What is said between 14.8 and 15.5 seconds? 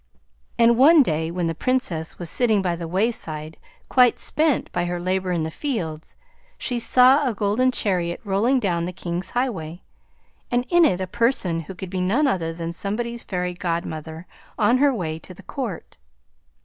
way to the